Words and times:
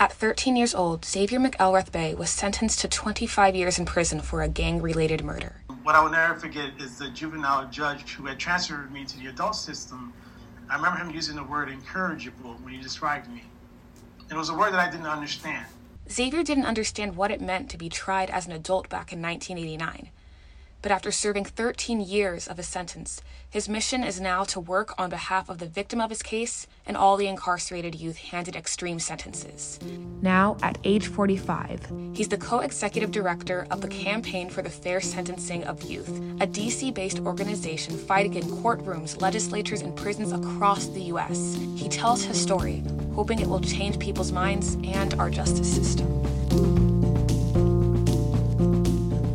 At 0.00 0.14
13 0.14 0.56
years 0.56 0.74
old, 0.74 1.04
Xavier 1.04 1.38
McElrath 1.38 1.92
Bey 1.92 2.14
was 2.14 2.30
sentenced 2.30 2.80
to 2.80 2.88
25 2.88 3.54
years 3.54 3.78
in 3.78 3.84
prison 3.84 4.22
for 4.22 4.40
a 4.40 4.48
gang 4.48 4.80
related 4.80 5.22
murder. 5.22 5.56
What 5.82 5.94
I 5.94 6.02
will 6.02 6.08
never 6.08 6.36
forget 6.36 6.70
is 6.80 6.96
the 6.96 7.10
juvenile 7.10 7.68
judge 7.68 8.14
who 8.14 8.24
had 8.24 8.38
transferred 8.38 8.90
me 8.90 9.04
to 9.04 9.18
the 9.18 9.26
adult 9.26 9.56
system. 9.56 10.14
I 10.70 10.76
remember 10.76 10.96
him 10.96 11.10
using 11.10 11.36
the 11.36 11.44
word 11.44 11.68
incorrigible 11.68 12.56
when 12.62 12.72
he 12.72 12.80
described 12.80 13.28
me. 13.28 13.44
It 14.30 14.34
was 14.34 14.48
a 14.48 14.54
word 14.54 14.72
that 14.72 14.80
I 14.80 14.90
didn't 14.90 15.06
understand. 15.06 15.66
Xavier 16.10 16.44
didn't 16.44 16.64
understand 16.64 17.14
what 17.14 17.30
it 17.30 17.42
meant 17.42 17.68
to 17.68 17.76
be 17.76 17.90
tried 17.90 18.30
as 18.30 18.46
an 18.46 18.52
adult 18.52 18.88
back 18.88 19.12
in 19.12 19.20
1989. 19.20 20.08
But 20.82 20.92
after 20.92 21.10
serving 21.12 21.44
13 21.44 22.00
years 22.00 22.48
of 22.48 22.56
his 22.56 22.66
sentence, 22.66 23.20
his 23.48 23.68
mission 23.68 24.02
is 24.02 24.20
now 24.20 24.44
to 24.44 24.60
work 24.60 24.94
on 24.98 25.10
behalf 25.10 25.48
of 25.50 25.58
the 25.58 25.66
victim 25.66 26.00
of 26.00 26.08
his 26.08 26.22
case 26.22 26.66
and 26.86 26.96
all 26.96 27.16
the 27.16 27.26
incarcerated 27.26 27.94
youth 27.94 28.16
handed 28.16 28.56
extreme 28.56 28.98
sentences. 28.98 29.78
Now, 30.22 30.56
at 30.62 30.78
age 30.84 31.08
45, 31.08 32.14
he's 32.14 32.28
the 32.28 32.38
co 32.38 32.60
executive 32.60 33.10
director 33.10 33.66
of 33.70 33.82
the 33.82 33.88
Campaign 33.88 34.48
for 34.48 34.62
the 34.62 34.70
Fair 34.70 35.00
Sentencing 35.00 35.64
of 35.64 35.82
Youth, 35.82 36.08
a 36.40 36.46
DC 36.46 36.94
based 36.94 37.20
organization 37.20 37.98
fighting 37.98 38.34
in 38.34 38.44
courtrooms, 38.44 39.20
legislatures, 39.20 39.82
and 39.82 39.94
prisons 39.94 40.32
across 40.32 40.86
the 40.86 41.02
U.S. 41.14 41.58
He 41.76 41.88
tells 41.88 42.22
his 42.22 42.40
story, 42.40 42.82
hoping 43.14 43.40
it 43.40 43.48
will 43.48 43.60
change 43.60 43.98
people's 43.98 44.32
minds 44.32 44.74
and 44.84 45.12
our 45.14 45.28
justice 45.28 45.72
system. 45.72 46.08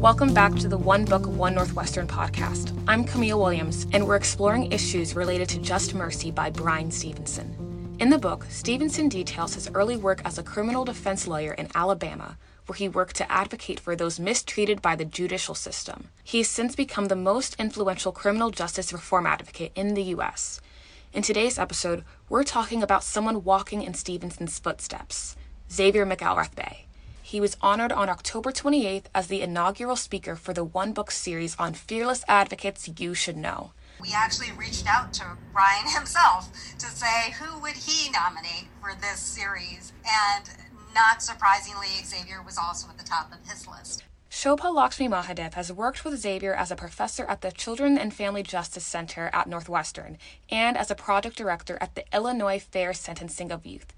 Welcome 0.06 0.36
back 0.36 0.54
to 0.58 0.68
the 0.68 0.78
One 0.78 1.04
Book, 1.04 1.26
One 1.26 1.56
Northwestern 1.56 2.06
podcast. 2.06 2.80
I'm 2.88 3.06
Camille 3.06 3.40
Williams, 3.40 3.88
and 3.92 4.06
we're 4.06 4.18
exploring 4.18 4.72
issues 4.72 5.16
related 5.16 5.50
to 5.50 5.58
Just 5.58 5.96
Mercy 5.96 6.30
by 6.30 6.52
Bryan 6.52 6.92
Stevenson. 6.92 7.96
In 8.00 8.12
the 8.12 8.20
book, 8.20 8.46
Stevenson 8.48 9.10
details 9.10 9.56
his 9.56 9.68
early 9.74 9.98
work 9.98 10.22
as 10.24 10.38
a 10.38 10.44
criminal 10.44 10.86
defense 10.86 11.26
lawyer 11.26 11.54
in 11.54 11.70
Alabama, 11.74 12.38
where 12.68 12.76
he 12.76 12.88
worked 12.88 13.16
to 13.16 13.32
advocate 13.32 13.80
for 13.80 13.96
those 13.96 14.20
mistreated 14.20 14.80
by 14.80 14.96
the 14.96 15.06
judicial 15.06 15.56
system. 15.56 16.10
He 16.24 16.38
has 16.38 16.50
since 16.50 16.76
become 16.76 17.08
the 17.08 17.16
most 17.16 17.56
influential 17.58 18.12
criminal 18.12 18.52
justice 18.52 18.94
reform 18.94 19.26
advocate 19.26 19.72
in 19.74 19.96
the 19.96 20.04
U.S. 20.04 20.62
In 21.14 21.24
today's 21.24 21.58
episode, 21.58 22.04
we're 22.30 22.44
talking 22.44 22.84
about 22.84 23.04
someone 23.04 23.44
walking 23.44 23.82
in 23.82 23.96
Stevenson's 23.96 24.60
footsteps 24.60 25.36
Xavier 25.72 26.06
McElrath 26.06 26.54
Bey. 26.54 26.85
He 27.36 27.42
was 27.42 27.58
honored 27.60 27.92
on 27.92 28.08
October 28.08 28.54
28th 28.54 29.08
as 29.14 29.28
the 29.28 29.42
inaugural 29.42 29.98
speaker 29.98 30.38
for 30.38 30.54
the 30.54 30.64
one 30.64 30.94
book 30.94 31.12
series 31.12 31.54
on 31.60 31.74
fearless 31.74 32.24
advocates 32.30 32.90
you 32.98 33.14
should 33.14 33.36
know. 33.36 33.74
We 34.00 34.14
actually 34.14 34.54
reached 34.54 34.88
out 34.88 35.12
to 35.16 35.36
Bryan 35.52 35.86
himself 35.86 36.50
to 36.80 36.86
say 36.86 37.32
who 37.32 37.60
would 37.60 37.74
he 37.74 38.10
nominate 38.10 38.70
for 38.80 38.94
this 39.02 39.20
series, 39.20 39.92
and 40.10 40.50
not 40.94 41.22
surprisingly, 41.22 41.90
Xavier 42.06 42.42
was 42.42 42.58
also 42.58 42.88
at 42.88 42.98
the 42.98 43.04
top 43.04 43.34
of 43.34 43.46
his 43.50 43.68
list. 43.68 44.06
Shobha 44.32 44.74
Lakshmi 44.74 45.10
Mahadev 45.10 45.56
has 45.56 45.74
worked 45.74 46.06
with 46.06 46.18
Xavier 46.18 46.54
as 46.54 46.72
a 46.72 46.78
professor 46.78 47.26
at 47.26 47.42
the 47.42 47.52
Children 47.52 47.98
and 47.98 48.14
Family 48.14 48.44
Justice 48.44 48.86
Center 48.86 49.30
at 49.34 49.50
Northwestern 49.50 50.18
and 50.50 50.78
as 50.78 50.90
a 50.90 50.96
project 50.96 51.36
director 51.36 51.78
at 51.82 51.96
the 51.96 52.06
Illinois 52.14 52.60
Fair 52.60 52.94
Sentencing 52.94 53.52
of 53.52 53.66
Youth. 53.66 53.94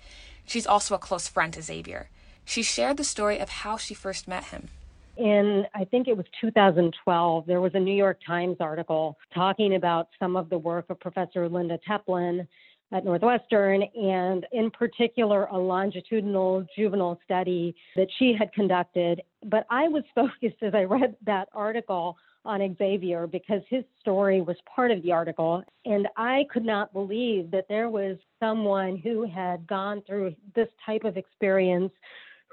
She's 0.47 0.65
also 0.65 0.95
a 0.95 0.97
close 0.97 1.27
friend 1.27 1.53
to 1.53 1.61
Xavier. 1.61 2.09
She 2.47 2.63
shared 2.63 2.95
the 2.95 3.03
story 3.03 3.39
of 3.39 3.49
how 3.49 3.75
she 3.75 3.93
first 3.93 4.25
met 4.25 4.45
him. 4.45 4.69
In, 5.17 5.65
I 5.75 5.83
think 5.83 6.07
it 6.07 6.15
was 6.15 6.25
2012, 6.39 7.45
there 7.45 7.59
was 7.59 7.73
a 7.75 7.79
New 7.79 7.93
York 7.93 8.19
Times 8.25 8.55
article 8.61 9.17
talking 9.33 9.75
about 9.75 10.07
some 10.17 10.37
of 10.37 10.49
the 10.49 10.57
work 10.57 10.85
of 10.89 10.97
Professor 10.97 11.49
Linda 11.49 11.77
Teplin 11.87 12.47
at 12.93 13.03
Northwestern, 13.03 13.83
and 13.83 14.45
in 14.53 14.71
particular, 14.71 15.47
a 15.47 15.57
longitudinal 15.57 16.65
juvenile 16.73 17.19
study 17.25 17.75
that 17.97 18.07
she 18.17 18.33
had 18.33 18.53
conducted. 18.53 19.21
But 19.43 19.67
I 19.69 19.89
was 19.89 20.03
focused 20.15 20.63
as 20.63 20.73
I 20.73 20.83
read 20.83 21.17
that 21.25 21.49
article 21.53 22.15
on 22.45 22.77
Xavier 22.77 23.27
because 23.27 23.61
his 23.69 23.83
story 23.99 24.39
was 24.39 24.55
part 24.73 24.91
of 24.91 25.03
the 25.03 25.11
article. 25.11 25.63
And 25.83 26.07
I 26.15 26.45
could 26.49 26.63
not 26.63 26.93
believe 26.93 27.51
that 27.51 27.67
there 27.67 27.89
was 27.89 28.15
someone 28.39 28.95
who 28.95 29.27
had 29.27 29.67
gone 29.67 30.01
through 30.07 30.33
this 30.55 30.69
type 30.85 31.03
of 31.03 31.17
experience 31.17 31.91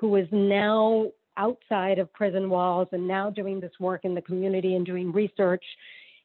who 0.05 0.17
is 0.17 0.29
now 0.33 1.11
outside 1.39 1.99
of 1.99 2.13
prison 2.13 2.51
walls 2.51 2.87
and 2.93 3.09
now 3.09 3.31
doing 3.31 3.59
this 3.59 3.73
work 3.81 4.05
in 4.05 4.15
the 4.15 4.21
community 4.21 4.77
and 4.77 4.85
doing 4.85 5.11
research, 5.11 5.65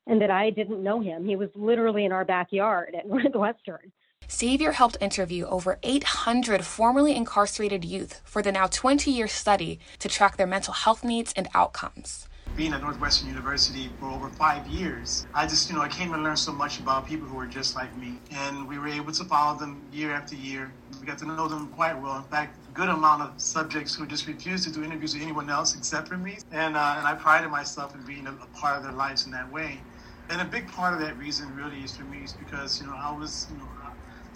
and 0.06 0.22
that 0.22 0.30
I 0.30 0.50
didn't 0.50 0.84
know 0.84 1.00
him. 1.00 1.26
He 1.26 1.38
was 1.38 1.48
literally 1.56 2.04
in 2.04 2.12
our 2.12 2.26
backyard 2.26 2.94
at 2.94 3.08
Northwestern. 3.14 3.94
Xavier 4.30 4.74
helped 4.74 4.98
interview 5.00 5.46
over 5.46 5.80
800 5.82 6.66
formerly 6.66 7.16
incarcerated 7.16 7.86
youth 7.86 8.20
for 8.26 8.42
the 8.42 8.52
now 8.52 8.68
20 8.68 9.10
year 9.10 9.30
study 9.30 9.80
to 10.00 10.10
track 10.10 10.36
their 10.36 10.46
mental 10.46 10.74
health 10.74 11.06
needs 11.06 11.32
and 11.38 11.48
outcomes 11.56 12.28
being 12.60 12.74
at 12.74 12.82
Northwestern 12.82 13.30
University 13.30 13.90
for 14.02 14.10
over 14.10 14.28
five 14.28 14.68
years, 14.68 15.26
I 15.34 15.48
just, 15.48 15.70
you 15.70 15.78
know, 15.78 15.82
I 15.82 15.88
came 15.88 16.14
and 16.14 16.24
learned 16.24 16.40
so 16.40 16.52
much 16.52 16.78
about 16.78 17.08
people 17.08 17.26
who 17.26 17.38
were 17.38 17.46
just 17.46 17.74
like 17.74 17.96
me. 17.96 18.20
And 18.32 18.68
we 18.68 18.78
were 18.78 18.90
able 18.90 19.14
to 19.14 19.24
follow 19.24 19.58
them 19.58 19.82
year 19.94 20.12
after 20.12 20.36
year. 20.36 20.70
We 21.00 21.08
got 21.08 21.18
to 21.20 21.26
know 21.26 21.48
them 21.48 21.68
quite 21.68 22.00
well. 22.00 22.18
In 22.18 22.24
fact, 22.24 22.58
a 22.68 22.69
good 22.80 22.88
amount 22.88 23.22
of 23.22 23.34
subjects 23.42 23.94
who 23.94 24.06
just 24.06 24.26
refused 24.26 24.64
to 24.64 24.72
do 24.72 24.82
interviews 24.82 25.14
with 25.14 25.22
anyone 25.22 25.50
else 25.50 25.76
except 25.76 26.08
for 26.08 26.18
me. 26.18 26.38
And, 26.54 26.78
uh, 26.78 26.96
and 26.98 27.06
I 27.06 27.14
prided 27.14 27.52
myself 27.52 27.94
in 27.94 28.02
being 28.04 28.26
a, 28.26 28.32
a 28.32 28.48
part 28.58 28.78
of 28.78 28.84
their 28.84 28.94
lives 28.94 29.26
in 29.26 29.34
that 29.34 29.52
way. 29.52 29.82
And 30.30 30.40
a 30.40 30.46
big 30.46 30.66
part 30.70 30.94
of 30.94 31.02
that 31.02 31.18
reason 31.18 31.54
really 31.58 31.84
is 31.84 31.98
for 31.98 32.06
me 32.06 32.20
is 32.20 32.32
because, 32.32 32.80
you 32.80 32.88
know, 32.88 32.96
I 32.96 33.12
was, 33.12 33.48
you 33.52 33.58
know, 33.58 33.68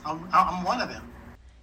I'm, 0.06 0.28
I'm 0.34 0.66
one 0.66 0.82
of 0.82 0.90
them. 0.90 1.08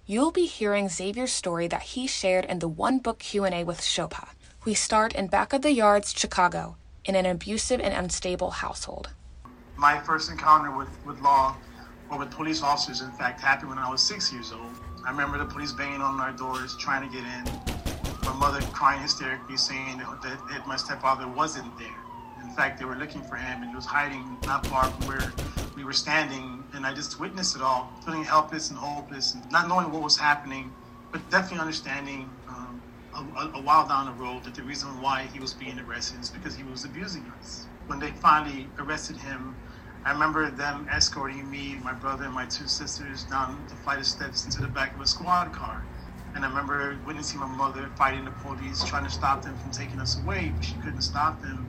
You'll 0.07 0.31
be 0.31 0.47
hearing 0.47 0.89
Xavier's 0.89 1.31
story 1.31 1.67
that 1.67 1.83
he 1.83 2.07
shared 2.07 2.45
in 2.45 2.57
the 2.57 2.67
One 2.67 2.97
Book 2.97 3.19
Q&A 3.19 3.63
with 3.63 3.81
Shobha. 3.81 4.29
We 4.65 4.73
start 4.73 5.13
in 5.13 5.27
back 5.27 5.53
of 5.53 5.61
the 5.61 5.73
yards, 5.73 6.15
Chicago, 6.17 6.77
in 7.05 7.13
an 7.13 7.27
abusive 7.27 7.79
and 7.79 7.93
unstable 7.93 8.49
household. 8.49 9.11
My 9.75 9.99
first 9.99 10.31
encounter 10.31 10.75
with, 10.75 10.89
with 11.05 11.19
law 11.19 11.57
or 12.09 12.17
with 12.17 12.31
police 12.31 12.63
officers, 12.63 13.01
in 13.01 13.11
fact, 13.11 13.39
happened 13.39 13.69
when 13.69 13.77
I 13.77 13.87
was 13.87 14.01
six 14.01 14.33
years 14.33 14.51
old. 14.51 14.71
I 15.03 15.09
remember 15.09 15.37
the 15.39 15.45
police 15.45 15.71
banging 15.71 16.01
on 16.01 16.19
our 16.19 16.31
doors, 16.31 16.75
trying 16.77 17.09
to 17.09 17.15
get 17.15 17.25
in. 17.25 17.43
My 18.23 18.33
mother 18.33 18.61
crying 18.71 19.01
hysterically, 19.01 19.57
saying 19.57 19.97
that, 19.97 20.39
that 20.49 20.67
my 20.67 20.75
stepfather 20.75 21.27
wasn't 21.27 21.75
there. 21.79 21.87
In 22.43 22.49
fact, 22.51 22.79
they 22.79 22.85
were 22.85 22.95
looking 22.95 23.21
for 23.23 23.35
him, 23.35 23.61
and 23.61 23.69
he 23.69 23.75
was 23.75 23.85
hiding 23.85 24.37
not 24.45 24.65
far 24.67 24.85
from 24.85 25.07
where 25.07 25.33
we 25.75 25.83
were 25.83 25.93
standing. 25.93 26.63
And 26.73 26.85
I 26.85 26.93
just 26.93 27.19
witnessed 27.19 27.55
it 27.55 27.61
all, 27.63 27.91
feeling 28.05 28.23
helpless 28.23 28.69
and 28.69 28.77
hopeless, 28.77 29.33
and 29.33 29.51
not 29.51 29.67
knowing 29.67 29.91
what 29.91 30.03
was 30.03 30.17
happening, 30.17 30.71
but 31.11 31.27
definitely 31.31 31.59
understanding 31.59 32.29
um, 32.47 32.81
a, 33.15 33.57
a, 33.57 33.61
while 33.61 33.87
down 33.87 34.05
the 34.05 34.23
road 34.23 34.43
that 34.43 34.53
the 34.53 34.63
reason 34.63 34.89
why 35.01 35.27
he 35.33 35.39
was 35.39 35.53
being 35.53 35.79
arrested 35.79 36.21
is 36.21 36.29
because 36.29 36.55
he 36.55 36.63
was 36.63 36.85
abusing 36.85 37.25
us. 37.39 37.65
When 37.87 37.99
they 37.99 38.11
finally 38.11 38.67
arrested 38.77 39.17
him, 39.17 39.55
I 40.03 40.11
remember 40.11 40.49
them 40.49 40.87
escorting 40.91 41.49
me, 41.49 41.75
my 41.83 41.93
brother, 41.93 42.25
and 42.25 42.33
my 42.33 42.45
two 42.45 42.67
sisters 42.67 43.23
down 43.25 43.65
the 43.69 43.75
flight 43.75 43.99
of 43.99 44.07
steps 44.07 44.45
into 44.45 44.59
the 44.59 44.67
back 44.67 44.95
of 44.95 45.01
a 45.01 45.05
squad 45.05 45.53
car. 45.53 45.85
And 46.33 46.43
I 46.43 46.47
remember 46.47 46.97
witnessing 47.05 47.39
my 47.39 47.45
mother 47.45 47.87
fighting 47.97 48.25
the 48.25 48.31
police, 48.31 48.83
trying 48.83 49.03
to 49.03 49.09
stop 49.09 49.43
them 49.43 49.55
from 49.57 49.71
taking 49.71 49.99
us 49.99 50.17
away, 50.17 50.51
but 50.55 50.63
she 50.63 50.77
couldn't 50.77 51.01
stop 51.01 51.41
them. 51.41 51.67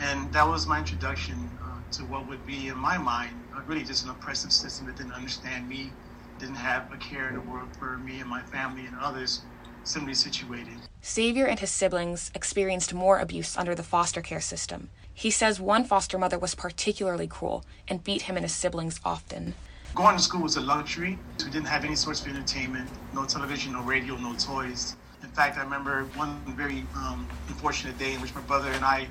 And 0.00 0.32
that 0.32 0.48
was 0.48 0.66
my 0.66 0.78
introduction 0.78 1.36
uh, 1.62 1.80
to 1.92 2.04
what 2.04 2.26
would 2.26 2.44
be, 2.46 2.68
in 2.68 2.78
my 2.78 2.98
mind, 2.98 3.36
uh, 3.54 3.60
really 3.66 3.84
just 3.84 4.04
an 4.04 4.10
oppressive 4.10 4.52
system 4.52 4.86
that 4.86 4.96
didn't 4.96 5.12
understand 5.12 5.68
me, 5.68 5.92
didn't 6.38 6.56
have 6.56 6.90
a 6.92 6.96
care 6.96 7.28
in 7.28 7.34
the 7.34 7.40
world 7.40 7.68
for 7.78 7.98
me 7.98 8.18
and 8.18 8.28
my 8.28 8.42
family 8.42 8.86
and 8.86 8.96
others 9.00 9.42
similarly 9.84 10.14
situated. 10.14 10.78
Xavier 11.04 11.46
and 11.46 11.60
his 11.60 11.70
siblings 11.70 12.30
experienced 12.34 12.94
more 12.94 13.18
abuse 13.18 13.56
under 13.56 13.74
the 13.74 13.82
foster 13.82 14.22
care 14.22 14.40
system. 14.40 14.88
He 15.20 15.30
says 15.30 15.60
one 15.60 15.84
foster 15.84 16.16
mother 16.16 16.38
was 16.38 16.54
particularly 16.54 17.26
cruel 17.26 17.62
and 17.86 18.02
beat 18.02 18.22
him 18.22 18.38
and 18.38 18.42
his 18.42 18.54
siblings 18.54 18.98
often. 19.04 19.52
Going 19.94 20.16
to 20.16 20.22
school 20.22 20.40
was 20.40 20.56
a 20.56 20.62
luxury. 20.62 21.18
We 21.44 21.50
didn't 21.50 21.66
have 21.66 21.84
any 21.84 21.94
sorts 21.94 22.22
of 22.22 22.28
entertainment, 22.28 22.88
no 23.12 23.26
television, 23.26 23.74
no 23.74 23.82
radio, 23.82 24.16
no 24.16 24.34
toys. 24.36 24.96
In 25.22 25.28
fact, 25.28 25.58
I 25.58 25.62
remember 25.62 26.04
one 26.14 26.40
very 26.56 26.86
um, 26.96 27.28
unfortunate 27.48 27.98
day 27.98 28.14
in 28.14 28.22
which 28.22 28.34
my 28.34 28.40
brother 28.40 28.70
and 28.70 28.82
I 28.82 29.08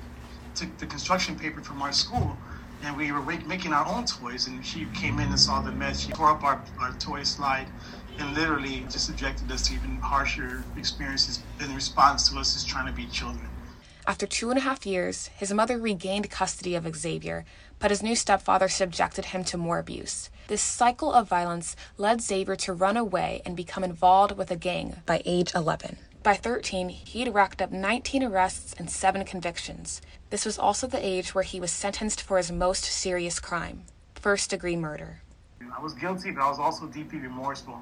took 0.56 0.76
the 0.78 0.86
construction 0.86 1.38
paper 1.38 1.60
from 1.60 1.80
our 1.80 1.92
school 1.92 2.36
and 2.82 2.96
we 2.96 3.12
were 3.12 3.22
making 3.22 3.72
our 3.72 3.86
own 3.86 4.04
toys. 4.04 4.48
And 4.48 4.66
she 4.66 4.86
came 4.86 5.20
in 5.20 5.28
and 5.28 5.38
saw 5.38 5.60
the 5.60 5.70
mess. 5.70 6.00
She 6.00 6.10
tore 6.10 6.30
up 6.30 6.42
our, 6.42 6.60
our 6.80 6.92
toy 6.94 7.22
slide 7.22 7.68
and 8.18 8.34
literally 8.34 8.80
just 8.90 9.06
subjected 9.06 9.48
us 9.52 9.68
to 9.68 9.74
even 9.74 9.94
harsher 9.98 10.64
experiences 10.76 11.38
in 11.60 11.72
response 11.72 12.28
to 12.30 12.38
us 12.40 12.54
just 12.54 12.66
trying 12.66 12.86
to 12.86 12.92
be 12.92 13.06
children. 13.06 13.49
After 14.10 14.26
two 14.26 14.50
and 14.50 14.58
a 14.58 14.62
half 14.62 14.84
years, 14.84 15.28
his 15.36 15.52
mother 15.52 15.78
regained 15.78 16.30
custody 16.30 16.74
of 16.74 16.96
Xavier, 16.96 17.44
but 17.78 17.92
his 17.92 18.02
new 18.02 18.16
stepfather 18.16 18.68
subjected 18.68 19.26
him 19.26 19.44
to 19.44 19.56
more 19.56 19.78
abuse. 19.78 20.30
This 20.48 20.60
cycle 20.60 21.12
of 21.12 21.28
violence 21.28 21.76
led 21.96 22.20
Xavier 22.20 22.56
to 22.56 22.72
run 22.72 22.96
away 22.96 23.40
and 23.46 23.56
become 23.56 23.84
involved 23.84 24.36
with 24.36 24.50
a 24.50 24.56
gang 24.56 24.96
by 25.06 25.22
age 25.24 25.54
11. 25.54 25.96
By 26.24 26.34
13, 26.34 26.88
he'd 26.88 27.28
racked 27.28 27.62
up 27.62 27.70
19 27.70 28.24
arrests 28.24 28.74
and 28.76 28.90
7 28.90 29.24
convictions. 29.24 30.02
This 30.30 30.44
was 30.44 30.58
also 30.58 30.88
the 30.88 31.06
age 31.06 31.32
where 31.32 31.44
he 31.44 31.60
was 31.60 31.70
sentenced 31.70 32.20
for 32.20 32.36
his 32.36 32.50
most 32.50 32.82
serious 32.82 33.38
crime 33.38 33.84
first 34.16 34.50
degree 34.50 34.74
murder. 34.74 35.20
I 35.72 35.80
was 35.80 35.94
guilty, 35.94 36.32
but 36.32 36.42
I 36.42 36.50
was 36.50 36.58
also 36.58 36.88
deeply 36.88 37.20
remorseful. 37.20 37.80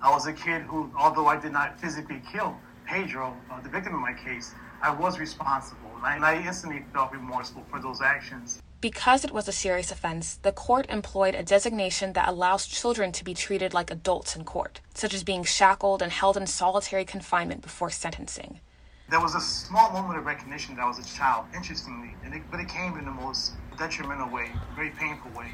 I 0.00 0.10
was 0.10 0.28
a 0.28 0.32
kid 0.32 0.62
who, 0.62 0.92
although 0.96 1.26
I 1.26 1.36
did 1.36 1.50
not 1.50 1.80
physically 1.80 2.22
kill 2.30 2.56
Pedro, 2.86 3.36
uh, 3.50 3.60
the 3.60 3.68
victim 3.68 3.94
in 3.94 4.00
my 4.00 4.12
case, 4.12 4.54
I 4.82 4.90
was 4.90 5.18
responsible. 5.18 5.90
And 6.04 6.24
I, 6.24 6.42
instantly 6.46 6.84
felt 6.92 7.12
remorseful 7.12 7.64
for 7.70 7.80
those 7.80 8.02
actions. 8.02 8.60
Because 8.80 9.24
it 9.24 9.32
was 9.32 9.48
a 9.48 9.52
serious 9.52 9.90
offense, 9.90 10.38
the 10.42 10.52
court 10.52 10.86
employed 10.90 11.34
a 11.34 11.42
designation 11.42 12.12
that 12.12 12.28
allows 12.28 12.66
children 12.66 13.10
to 13.12 13.24
be 13.24 13.32
treated 13.32 13.72
like 13.72 13.90
adults 13.90 14.36
in 14.36 14.44
court, 14.44 14.80
such 14.92 15.14
as 15.14 15.24
being 15.24 15.42
shackled 15.42 16.02
and 16.02 16.12
held 16.12 16.36
in 16.36 16.46
solitary 16.46 17.06
confinement 17.06 17.62
before 17.62 17.88
sentencing. 17.88 18.60
There 19.08 19.20
was 19.20 19.34
a 19.34 19.40
small 19.40 19.90
moment 19.92 20.18
of 20.18 20.26
recognition 20.26 20.76
that 20.76 20.82
I 20.82 20.88
was 20.88 20.98
a 20.98 21.04
child, 21.04 21.46
interestingly, 21.54 22.14
and 22.24 22.34
it, 22.34 22.42
but 22.50 22.60
it 22.60 22.68
came 22.68 22.98
in 22.98 23.06
the 23.06 23.10
most 23.10 23.52
detrimental 23.78 24.28
way, 24.28 24.50
very 24.76 24.90
painful 24.90 25.30
way. 25.30 25.52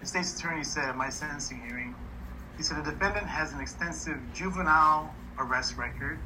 The 0.00 0.06
state's 0.06 0.36
attorney 0.36 0.64
said 0.64 0.88
at 0.88 0.96
my 0.96 1.10
sentencing 1.10 1.62
hearing, 1.68 1.94
he 2.56 2.62
said 2.62 2.84
the 2.84 2.90
defendant 2.90 3.26
has 3.26 3.52
an 3.52 3.60
extensive 3.60 4.18
juvenile 4.32 5.14
arrest 5.38 5.76
record, 5.76 6.18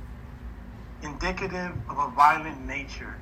indicative 1.03 1.73
of 1.89 1.99
a 1.99 2.09
violent 2.09 2.67
nature 2.67 3.17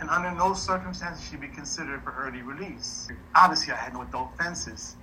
and 0.00 0.10
under 0.10 0.30
no 0.30 0.54
circumstances 0.54 1.26
should 1.28 1.40
be 1.40 1.48
considered 1.48 2.02
for 2.02 2.14
early 2.18 2.42
release. 2.42 3.08
Obviously, 3.34 3.72
I 3.72 3.76
had 3.76 3.94
no 3.94 4.02
adult 4.02 4.30
offenses. 4.34 4.96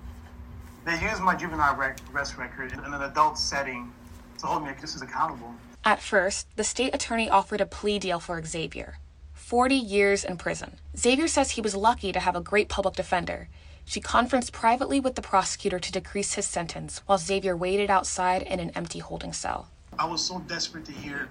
They 0.86 1.00
used 1.00 1.22
my 1.22 1.36
juvenile 1.36 1.80
arrest 2.14 2.38
record 2.38 2.74
in 2.74 2.80
an 2.80 3.02
adult 3.02 3.38
setting 3.38 3.92
to 4.40 4.46
hold 4.46 4.64
me 4.64 4.72
accountable. 4.72 5.56
At 5.86 6.02
first, 6.02 6.48
the 6.56 6.64
state 6.64 6.94
attorney 6.94 7.30
offered 7.30 7.62
a 7.62 7.66
plea 7.66 8.00
deal 8.00 8.20
for 8.20 8.42
Xavier 8.44 8.98
40 9.34 9.76
years 9.76 10.24
in 10.24 10.38
prison. 10.38 10.78
Xavier 10.98 11.28
says 11.28 11.52
he 11.52 11.62
was 11.62 11.76
lucky 11.76 12.12
to 12.12 12.20
have 12.20 12.36
a 12.36 12.42
great 12.42 12.70
public 12.70 12.96
defender. 12.96 13.50
She 13.86 14.00
conferenced 14.00 14.54
privately 14.54 15.00
with 15.00 15.16
the 15.16 15.22
prosecutor 15.22 15.80
to 15.80 15.92
decrease 15.92 16.36
his 16.36 16.46
sentence 16.46 17.02
while 17.06 17.18
Xavier 17.18 17.56
waited 17.56 17.90
outside 17.90 18.42
in 18.44 18.60
an 18.60 18.72
empty 18.72 19.00
holding 19.00 19.34
cell. 19.34 19.68
I 20.00 20.06
was 20.06 20.24
so 20.24 20.40
desperate 20.48 20.86
to 20.86 20.92
hear 20.92 21.30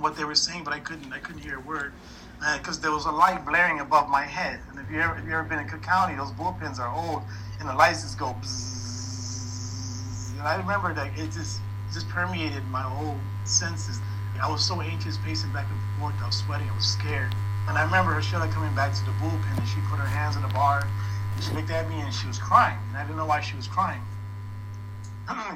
what 0.00 0.16
they 0.16 0.24
were 0.24 0.34
saying, 0.34 0.64
but 0.64 0.72
I 0.72 0.80
couldn't. 0.80 1.12
I 1.12 1.18
couldn't 1.18 1.42
hear 1.42 1.58
a 1.58 1.60
word 1.60 1.92
because 2.56 2.78
uh, 2.78 2.82
there 2.82 2.92
was 2.92 3.04
a 3.04 3.10
light 3.10 3.44
blaring 3.44 3.80
above 3.80 4.08
my 4.08 4.22
head. 4.22 4.60
And 4.70 4.80
if 4.80 4.90
you 4.90 5.00
ever, 5.00 5.16
if 5.18 5.24
you 5.26 5.32
ever 5.32 5.44
been 5.44 5.58
in 5.58 5.68
Cook 5.68 5.82
County, 5.82 6.16
those 6.16 6.32
bullpens 6.32 6.78
are 6.78 6.88
old, 6.88 7.22
and 7.60 7.68
the 7.68 7.74
lights 7.74 8.02
just 8.02 8.18
go. 8.18 8.34
Bzzz. 8.40 10.38
And 10.38 10.48
I 10.48 10.56
remember 10.56 10.94
that 10.94 11.16
it 11.18 11.30
just 11.32 11.60
just 11.92 12.08
permeated 12.08 12.64
my 12.70 12.82
whole 12.82 13.16
senses. 13.44 14.00
I 14.40 14.50
was 14.50 14.64
so 14.64 14.80
anxious, 14.80 15.18
pacing 15.18 15.52
back 15.52 15.66
and 15.68 16.00
forth. 16.00 16.14
I 16.22 16.26
was 16.26 16.36
sweating. 16.36 16.70
I 16.70 16.74
was 16.74 16.86
scared. 16.86 17.34
And 17.68 17.76
I 17.76 17.84
remember 17.84 18.20
Sheila 18.22 18.48
coming 18.48 18.74
back 18.74 18.94
to 18.94 19.04
the 19.04 19.12
bullpen, 19.20 19.58
and 19.58 19.68
she 19.68 19.80
put 19.90 19.98
her 19.98 20.06
hands 20.06 20.36
on 20.36 20.42
the 20.42 20.48
bar, 20.48 20.88
and 21.34 21.44
she 21.44 21.52
looked 21.52 21.70
at 21.70 21.88
me, 21.90 22.00
and 22.00 22.12
she 22.12 22.26
was 22.26 22.38
crying. 22.38 22.78
And 22.88 22.96
I 22.96 23.02
didn't 23.02 23.18
know 23.18 23.26
why 23.26 23.40
she 23.40 23.54
was 23.54 23.66
crying. 23.66 24.00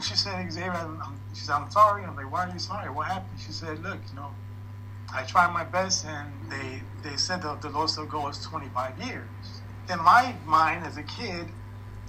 She 0.02 0.14
said, 0.16 0.50
Xavier, 0.52 0.72
I'm, 0.72 1.00
she 1.32 1.44
said, 1.44 1.54
I'm 1.54 1.70
sorry. 1.70 2.04
I'm 2.04 2.16
like, 2.16 2.30
why 2.30 2.46
are 2.46 2.52
you 2.52 2.58
sorry? 2.58 2.90
What 2.90 3.06
happened? 3.06 3.38
She 3.40 3.52
said, 3.52 3.82
look, 3.82 3.98
you 4.10 4.16
know, 4.16 4.30
I 5.12 5.22
tried 5.22 5.52
my 5.52 5.64
best, 5.64 6.04
and 6.04 6.32
they 6.50 6.82
they 7.02 7.16
said 7.16 7.42
the, 7.42 7.54
the 7.56 7.68
lowest 7.70 7.96
they'll 7.96 8.06
go 8.06 8.28
is 8.28 8.38
25 8.40 8.98
years. 9.04 9.60
In 9.90 9.98
my 9.98 10.34
mind, 10.46 10.84
as 10.84 10.96
a 10.96 11.02
kid, 11.02 11.46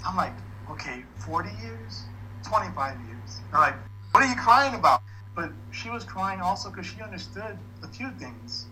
I'm 0.07 0.15
like, 0.15 0.33
okay, 0.71 1.03
40 1.17 1.49
years, 1.61 2.05
25 2.47 2.97
years. 3.07 3.41
I'm 3.53 3.59
like, 3.61 3.75
what 4.11 4.23
are 4.23 4.27
you 4.27 4.35
crying 4.35 4.75
about? 4.75 5.01
But 5.35 5.51
she 5.71 5.89
was 5.89 6.03
crying 6.03 6.39
also 6.39 6.69
because 6.69 6.85
she 6.85 7.01
understood 7.01 7.57
a 7.83 7.87
few 7.87 8.11
things. 8.11 8.67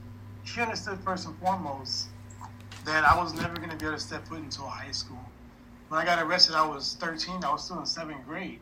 She 0.46 0.62
understood 0.62 1.00
first 1.00 1.28
and 1.28 1.36
foremost 1.38 2.08
that 2.86 3.04
I 3.04 3.18
was 3.18 3.34
never 3.34 3.56
going 3.56 3.70
to 3.70 3.76
be 3.76 3.86
able 3.86 3.98
to 3.98 4.02
step 4.02 4.28
foot 4.28 4.40
into 4.40 4.64
a 4.64 4.68
high 4.68 4.92
school. 4.92 5.20
When 5.90 6.00
I 6.00 6.06
got 6.06 6.24
arrested, 6.24 6.56
I 6.56 6.66
was 6.68 6.96
13. 7.00 7.44
I 7.44 7.52
was 7.52 7.66
still 7.66 7.80
in 7.80 7.86
seventh 7.86 8.26
grade. 8.26 8.60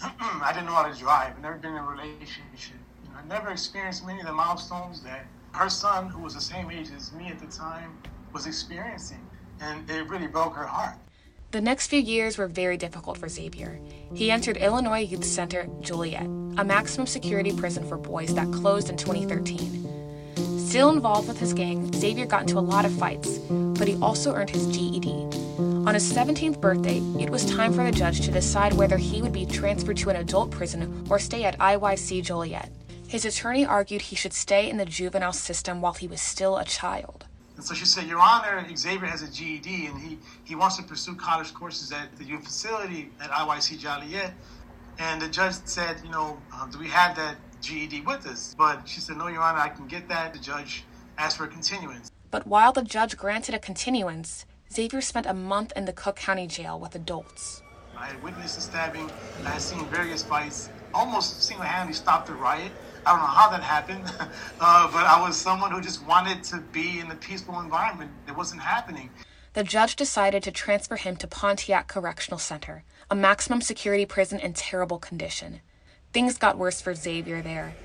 I 0.00 0.52
didn't 0.52 0.66
know 0.66 0.72
how 0.74 0.88
to 0.88 0.98
drive. 0.98 1.34
I've 1.36 1.42
never 1.42 1.56
been 1.56 1.72
in 1.72 1.78
a 1.78 1.82
relationship. 1.82 2.76
I 3.16 3.24
never 3.26 3.50
experienced 3.50 4.06
many 4.06 4.20
of 4.20 4.26
the 4.26 4.32
milestones 4.32 5.02
that 5.02 5.26
her 5.52 5.68
son, 5.68 6.08
who 6.08 6.22
was 6.22 6.34
the 6.34 6.40
same 6.40 6.70
age 6.70 6.88
as 6.96 7.12
me 7.12 7.28
at 7.28 7.38
the 7.38 7.46
time, 7.46 7.96
was 8.32 8.46
experiencing. 8.46 9.24
And 9.60 9.88
it 9.88 10.08
really 10.08 10.26
broke 10.26 10.54
her 10.54 10.66
heart. 10.66 10.96
The 11.52 11.60
next 11.60 11.86
few 11.86 12.00
years 12.00 12.36
were 12.36 12.48
very 12.48 12.76
difficult 12.76 13.16
for 13.16 13.28
Xavier. 13.28 13.78
He 14.12 14.32
entered 14.32 14.56
Illinois 14.56 15.04
Youth 15.04 15.24
Center 15.24 15.68
Joliet, 15.80 16.24
a 16.24 16.64
maximum 16.64 17.06
security 17.06 17.56
prison 17.56 17.88
for 17.88 17.96
boys 17.96 18.34
that 18.34 18.50
closed 18.50 18.90
in 18.90 18.96
2013. 18.96 20.58
Still 20.58 20.90
involved 20.90 21.28
with 21.28 21.38
his 21.38 21.52
gang, 21.52 21.92
Xavier 21.92 22.26
got 22.26 22.40
into 22.42 22.58
a 22.58 22.60
lot 22.60 22.84
of 22.84 22.92
fights, 22.98 23.38
but 23.38 23.86
he 23.86 23.94
also 24.02 24.34
earned 24.34 24.50
his 24.50 24.66
GED. 24.66 25.28
On 25.86 25.92
his 25.92 26.10
17th 26.10 26.62
birthday, 26.62 26.96
it 27.20 27.28
was 27.28 27.44
time 27.44 27.70
for 27.70 27.84
the 27.84 27.92
judge 27.92 28.22
to 28.22 28.30
decide 28.30 28.72
whether 28.72 28.96
he 28.96 29.20
would 29.20 29.34
be 29.34 29.44
transferred 29.44 29.98
to 29.98 30.08
an 30.08 30.16
adult 30.16 30.50
prison 30.50 31.06
or 31.10 31.18
stay 31.18 31.44
at 31.44 31.58
IYC 31.58 32.24
Joliet. 32.24 32.72
His 33.06 33.26
attorney 33.26 33.66
argued 33.66 34.00
he 34.00 34.16
should 34.16 34.32
stay 34.32 34.70
in 34.70 34.78
the 34.78 34.86
juvenile 34.86 35.34
system 35.34 35.82
while 35.82 35.92
he 35.92 36.08
was 36.08 36.22
still 36.22 36.56
a 36.56 36.64
child. 36.64 37.26
And 37.56 37.64
so 37.64 37.74
she 37.74 37.84
said, 37.84 38.06
Your 38.06 38.18
Honor, 38.18 38.66
Xavier 38.74 39.06
has 39.06 39.20
a 39.20 39.30
GED 39.30 39.86
and 39.86 40.00
he, 40.00 40.18
he 40.44 40.54
wants 40.54 40.78
to 40.78 40.82
pursue 40.82 41.14
college 41.16 41.52
courses 41.52 41.92
at 41.92 42.16
the 42.16 42.24
youth 42.24 42.44
facility 42.44 43.10
at 43.20 43.30
IYC 43.30 43.78
Joliet. 43.78 44.32
And 44.98 45.20
the 45.20 45.28
judge 45.28 45.54
said, 45.66 45.98
You 46.02 46.10
know, 46.10 46.38
uh, 46.54 46.66
do 46.68 46.78
we 46.78 46.88
have 46.88 47.14
that 47.16 47.36
GED 47.60 48.00
with 48.06 48.26
us? 48.26 48.54
But 48.56 48.88
she 48.88 49.00
said, 49.00 49.18
No, 49.18 49.28
Your 49.28 49.42
Honor, 49.42 49.58
I 49.58 49.68
can 49.68 49.86
get 49.86 50.08
that. 50.08 50.32
The 50.32 50.38
judge 50.38 50.84
asked 51.18 51.36
for 51.36 51.44
a 51.44 51.48
continuance. 51.48 52.10
But 52.30 52.46
while 52.46 52.72
the 52.72 52.82
judge 52.82 53.18
granted 53.18 53.54
a 53.54 53.58
continuance, 53.58 54.46
Xavier 54.74 55.00
spent 55.02 55.26
a 55.26 55.34
month 55.34 55.72
in 55.76 55.84
the 55.84 55.92
Cook 55.92 56.16
County 56.16 56.48
Jail 56.48 56.80
with 56.80 56.96
adults. 56.96 57.62
I 57.96 58.06
had 58.06 58.20
witnessed 58.24 58.56
the 58.56 58.60
stabbing, 58.60 59.08
I 59.44 59.50
had 59.50 59.62
seen 59.62 59.84
various 59.86 60.24
fights, 60.24 60.68
almost 60.92 61.44
single 61.44 61.64
handedly 61.64 61.94
stopped 61.94 62.26
the 62.26 62.32
riot. 62.32 62.72
I 63.06 63.12
don't 63.12 63.20
know 63.20 63.26
how 63.26 63.48
that 63.50 63.62
happened, 63.62 64.02
uh, 64.60 64.90
but 64.90 65.06
I 65.06 65.22
was 65.22 65.36
someone 65.36 65.70
who 65.70 65.80
just 65.80 66.04
wanted 66.04 66.42
to 66.44 66.56
be 66.72 66.98
in 66.98 67.08
a 67.08 67.14
peaceful 67.14 67.60
environment. 67.60 68.10
It 68.26 68.36
wasn't 68.36 68.62
happening. 68.62 69.10
The 69.52 69.62
judge 69.62 69.94
decided 69.94 70.42
to 70.42 70.50
transfer 70.50 70.96
him 70.96 71.14
to 71.18 71.28
Pontiac 71.28 71.86
Correctional 71.86 72.40
Center, 72.40 72.82
a 73.08 73.14
maximum 73.14 73.60
security 73.60 74.06
prison 74.06 74.40
in 74.40 74.54
terrible 74.54 74.98
condition. 74.98 75.60
Things 76.12 76.36
got 76.36 76.58
worse 76.58 76.80
for 76.80 76.96
Xavier 76.96 77.42
there. 77.42 77.76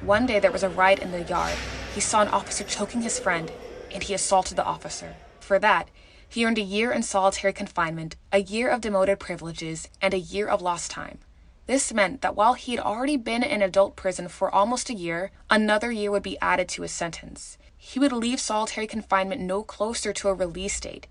One 0.00 0.26
day 0.26 0.38
there 0.38 0.52
was 0.52 0.62
a 0.62 0.68
riot 0.68 1.00
in 1.00 1.10
the 1.10 1.24
yard. 1.24 1.56
He 1.92 2.00
saw 2.00 2.22
an 2.22 2.28
officer 2.28 2.62
choking 2.62 3.02
his 3.02 3.18
friend, 3.18 3.50
and 3.92 4.04
he 4.04 4.14
assaulted 4.14 4.56
the 4.56 4.64
officer. 4.64 5.16
For 5.40 5.58
that, 5.58 5.88
he 6.28 6.44
earned 6.44 6.58
a 6.58 6.62
year 6.62 6.92
in 6.92 7.02
solitary 7.02 7.52
confinement, 7.52 8.16
a 8.32 8.42
year 8.42 8.68
of 8.68 8.80
demoted 8.80 9.18
privileges, 9.18 9.88
and 10.02 10.12
a 10.12 10.18
year 10.18 10.46
of 10.46 10.62
lost 10.62 10.90
time. 10.90 11.18
This 11.66 11.92
meant 11.92 12.20
that 12.20 12.36
while 12.36 12.54
he 12.54 12.76
had 12.76 12.84
already 12.84 13.16
been 13.16 13.42
in 13.42 13.60
adult 13.60 13.96
prison 13.96 14.28
for 14.28 14.54
almost 14.54 14.88
a 14.88 14.94
year, 14.94 15.30
another 15.50 15.90
year 15.90 16.10
would 16.10 16.22
be 16.22 16.38
added 16.40 16.68
to 16.70 16.82
his 16.82 16.92
sentence. 16.92 17.58
He 17.76 17.98
would 17.98 18.12
leave 18.12 18.40
solitary 18.40 18.86
confinement 18.86 19.40
no 19.40 19.62
closer 19.62 20.12
to 20.12 20.28
a 20.28 20.34
release 20.34 20.78
date. 20.78 21.06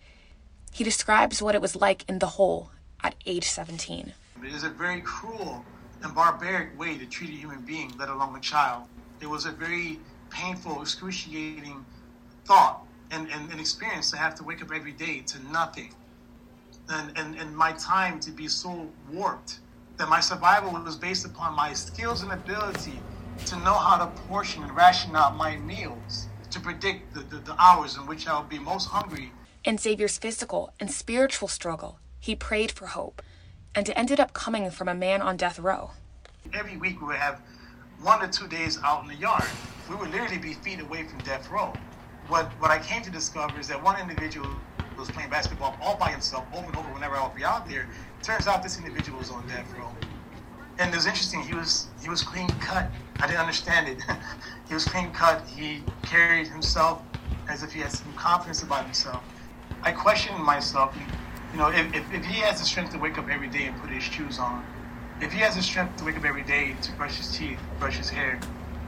He 0.71 0.83
describes 0.83 1.41
what 1.41 1.55
it 1.55 1.61
was 1.61 1.75
like 1.75 2.07
in 2.09 2.19
the 2.19 2.35
hole 2.37 2.71
at 3.03 3.15
age 3.25 3.47
17. 3.47 4.13
It 4.43 4.53
is 4.53 4.63
a 4.63 4.69
very 4.69 5.01
cruel 5.01 5.65
and 6.03 6.13
barbaric 6.15 6.77
way 6.79 6.97
to 6.97 7.05
treat 7.05 7.29
a 7.31 7.33
human 7.33 7.61
being, 7.61 7.93
let 7.97 8.09
alone 8.09 8.35
a 8.35 8.41
child. 8.41 8.83
It 9.21 9.27
was 9.27 9.45
a 9.45 9.51
very 9.51 9.99
painful, 10.29 10.81
excruciating 10.81 11.85
thought 12.45 12.85
and, 13.15 13.31
and, 13.31 13.49
and 13.49 13.59
experience 13.59 14.11
to 14.11 14.17
have 14.17 14.35
to 14.35 14.43
wake 14.43 14.61
up 14.61 14.71
every 14.73 14.91
day 14.91 15.21
to 15.21 15.39
nothing. 15.51 15.93
And, 16.89 17.17
and, 17.17 17.35
and 17.37 17.55
my 17.55 17.71
time 17.73 18.19
to 18.19 18.31
be 18.31 18.47
so 18.47 18.87
warped 19.11 19.59
that 19.97 20.09
my 20.09 20.19
survival 20.19 20.71
was 20.71 20.97
based 20.97 21.25
upon 21.25 21.55
my 21.55 21.73
skills 21.73 22.21
and 22.21 22.31
ability 22.31 22.99
to 23.45 23.55
know 23.59 23.73
how 23.73 23.97
to 23.97 24.07
portion 24.23 24.63
and 24.63 24.75
ration 24.75 25.15
out 25.15 25.35
my 25.35 25.55
meals, 25.57 26.27
to 26.51 26.59
predict 26.59 27.13
the, 27.13 27.21
the, 27.21 27.37
the 27.37 27.55
hours 27.59 27.95
in 27.97 28.05
which 28.05 28.27
I 28.27 28.37
would 28.37 28.49
be 28.49 28.59
most 28.59 28.87
hungry. 28.89 29.31
In 29.63 29.77
Xavier's 29.77 30.17
physical 30.17 30.73
and 30.79 30.91
spiritual 30.91 31.47
struggle, 31.47 31.99
he 32.19 32.35
prayed 32.35 32.71
for 32.71 32.87
hope, 32.87 33.21
and 33.73 33.89
it 33.89 33.97
ended 33.97 34.19
up 34.19 34.33
coming 34.33 34.69
from 34.69 34.87
a 34.87 34.93
man 34.93 35.21
on 35.21 35.37
death 35.37 35.57
row. 35.57 35.91
Every 36.53 36.77
week 36.77 37.01
we 37.01 37.07
would 37.07 37.15
have 37.15 37.41
one 38.01 38.21
or 38.21 38.27
two 38.27 38.47
days 38.47 38.79
out 38.83 39.01
in 39.03 39.07
the 39.07 39.15
yard. 39.15 39.45
We 39.89 39.95
would 39.95 40.11
literally 40.11 40.37
be 40.37 40.53
feet 40.53 40.81
away 40.81 41.03
from 41.03 41.19
death 41.19 41.49
row. 41.49 41.73
What, 42.27 42.51
what 42.59 42.71
I 42.71 42.79
came 42.79 43.01
to 43.03 43.11
discover 43.11 43.59
is 43.59 43.67
that 43.67 43.81
one 43.81 43.99
individual 43.99 44.49
was 44.97 45.11
playing 45.11 45.29
basketball 45.29 45.77
all 45.81 45.95
by 45.95 46.09
himself 46.09 46.45
over 46.53 46.65
and 46.65 46.75
over 46.75 46.87
whenever 46.93 47.15
I 47.15 47.27
would 47.27 47.35
be 47.35 47.43
out 47.43 47.67
there. 47.67 47.87
Turns 48.23 48.47
out 48.47 48.63
this 48.63 48.77
individual 48.77 49.19
was 49.19 49.29
on 49.29 49.47
death 49.47 49.71
row. 49.77 49.91
And 50.79 50.91
it 50.91 50.95
was 50.95 51.05
interesting, 51.05 51.41
he 51.41 51.53
was 51.53 51.87
he 52.01 52.09
was 52.09 52.21
clean 52.21 52.49
cut. 52.59 52.89
I 53.19 53.27
didn't 53.27 53.39
understand 53.39 53.87
it. 53.87 54.03
he 54.67 54.73
was 54.73 54.85
clean 54.85 55.11
cut. 55.11 55.45
He 55.47 55.83
carried 56.03 56.47
himself 56.47 57.01
as 57.47 57.63
if 57.63 57.71
he 57.71 57.79
had 57.79 57.91
some 57.91 58.11
confidence 58.13 58.63
about 58.63 58.83
himself. 58.83 59.23
I 59.83 59.91
questioned 59.91 60.43
myself, 60.43 60.97
you 61.51 61.59
know, 61.59 61.69
if, 61.69 61.93
if, 61.93 62.11
if 62.11 62.25
he 62.25 62.41
has 62.41 62.59
the 62.59 62.65
strength 62.65 62.91
to 62.93 62.99
wake 62.99 63.17
up 63.17 63.29
every 63.29 63.47
day 63.47 63.65
and 63.65 63.79
put 63.79 63.89
his 63.89 64.03
shoes 64.03 64.39
on, 64.39 64.65
if 65.21 65.31
he 65.31 65.39
has 65.39 65.55
the 65.55 65.61
strength 65.61 65.95
to 65.97 66.05
wake 66.05 66.17
up 66.17 66.25
every 66.25 66.43
day 66.43 66.75
to 66.81 66.91
brush 66.93 67.15
his 67.15 67.37
teeth, 67.37 67.59
brush 67.79 67.97
his 67.97 68.09
hair, 68.09 68.39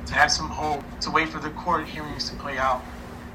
to 0.08 0.14
have 0.14 0.32
some 0.32 0.50
hope, 0.50 0.84
to 1.02 1.12
wait 1.12 1.30
for 1.30 1.40
the 1.40 1.52
court 1.52 1.86
hearings 1.86 2.30
to 2.30 2.36
play 2.38 2.58
out, 2.58 2.82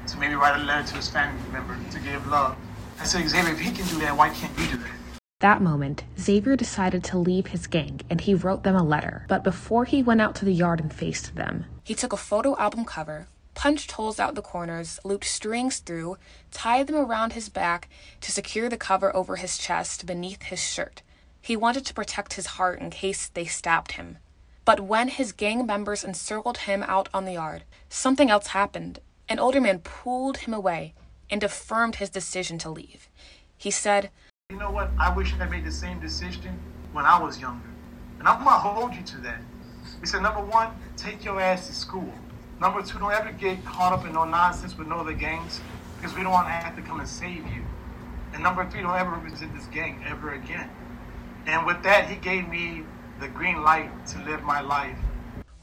to 0.07 0.17
maybe 0.17 0.35
write 0.35 0.59
a 0.59 0.63
letter 0.63 0.87
to 0.89 0.95
his 0.95 1.09
family 1.09 1.41
member 1.51 1.77
to 1.91 1.99
give 1.99 2.25
love. 2.27 2.55
I 2.99 3.05
said, 3.05 3.27
Xavier, 3.27 3.53
if 3.53 3.59
he 3.59 3.71
can 3.71 3.87
do 3.87 3.99
that, 3.99 4.15
why 4.15 4.29
can't 4.29 4.57
you 4.59 4.67
do 4.67 4.77
that? 4.77 4.91
That 5.39 5.61
moment, 5.61 6.05
Xavier 6.17 6.55
decided 6.55 7.03
to 7.05 7.17
leave 7.17 7.47
his 7.47 7.67
gang 7.67 7.99
and 8.09 8.21
he 8.21 8.33
wrote 8.33 8.63
them 8.63 8.75
a 8.75 8.83
letter. 8.83 9.25
But 9.27 9.43
before 9.43 9.83
he 9.83 10.01
went 10.01 10.21
out 10.21 10.35
to 10.35 10.45
the 10.45 10.53
yard 10.53 10.79
and 10.79 10.93
faced 10.93 11.35
them, 11.35 11.65
he 11.83 11.95
took 11.95 12.13
a 12.13 12.17
photo 12.17 12.55
album 12.57 12.85
cover, 12.85 13.27
punched 13.53 13.91
holes 13.91 14.21
out 14.21 14.35
the 14.35 14.41
corners, 14.41 15.01
looped 15.03 15.25
strings 15.25 15.79
through, 15.79 16.17
tied 16.51 16.87
them 16.87 16.95
around 16.95 17.33
his 17.33 17.49
back 17.49 17.89
to 18.21 18.31
secure 18.31 18.69
the 18.69 18.77
cover 18.77 19.13
over 19.13 19.35
his 19.35 19.57
chest 19.57 20.05
beneath 20.05 20.43
his 20.43 20.63
shirt. 20.63 21.01
He 21.41 21.57
wanted 21.57 21.85
to 21.87 21.93
protect 21.93 22.35
his 22.35 22.45
heart 22.55 22.79
in 22.79 22.89
case 22.89 23.27
they 23.27 23.43
stabbed 23.43 23.93
him. 23.93 24.19
But 24.63 24.79
when 24.79 25.09
his 25.09 25.33
gang 25.33 25.65
members 25.65 26.05
encircled 26.05 26.59
him 26.59 26.83
out 26.83 27.09
on 27.13 27.25
the 27.25 27.33
yard, 27.33 27.63
something 27.89 28.29
else 28.29 28.47
happened. 28.47 28.99
An 29.29 29.39
older 29.39 29.61
man 29.61 29.79
pulled 29.79 30.37
him 30.37 30.53
away 30.53 30.93
and 31.29 31.43
affirmed 31.43 31.95
his 31.95 32.09
decision 32.09 32.57
to 32.59 32.69
leave. 32.69 33.09
He 33.57 33.71
said, 33.71 34.09
You 34.49 34.57
know 34.57 34.69
what? 34.69 34.91
I 34.99 35.15
wish 35.15 35.33
I 35.39 35.47
made 35.47 35.63
the 35.63 35.71
same 35.71 35.99
decision 35.99 36.59
when 36.91 37.05
I 37.05 37.21
was 37.21 37.39
younger. 37.39 37.69
And 38.19 38.27
I'm 38.27 38.43
going 38.43 38.53
to 38.53 38.59
hold 38.59 38.93
you 38.93 39.01
to 39.03 39.17
that. 39.21 39.41
He 40.01 40.07
said, 40.07 40.21
Number 40.21 40.43
one, 40.43 40.69
take 40.97 41.23
your 41.23 41.39
ass 41.39 41.67
to 41.67 41.73
school. 41.73 42.13
Number 42.59 42.81
two, 42.81 42.99
don't 42.99 43.11
ever 43.11 43.31
get 43.31 43.63
caught 43.65 43.93
up 43.93 44.05
in 44.05 44.13
no 44.13 44.25
nonsense 44.25 44.77
with 44.77 44.87
no 44.87 44.97
other 44.97 45.13
gangs 45.13 45.61
because 45.97 46.15
we 46.15 46.23
don't 46.23 46.31
want 46.31 46.47
to 46.47 46.51
have 46.51 46.75
to 46.75 46.81
come 46.81 46.99
and 46.99 47.07
save 47.07 47.47
you. 47.47 47.63
And 48.33 48.43
number 48.43 48.69
three, 48.69 48.81
don't 48.81 48.95
ever 48.95 49.11
represent 49.11 49.55
this 49.55 49.65
gang 49.67 50.03
ever 50.05 50.33
again. 50.33 50.69
And 51.45 51.65
with 51.65 51.81
that, 51.83 52.09
he 52.09 52.15
gave 52.17 52.47
me 52.49 52.83
the 53.19 53.29
green 53.29 53.63
light 53.63 53.89
to 54.07 54.23
live 54.25 54.43
my 54.43 54.59
life. 54.59 54.97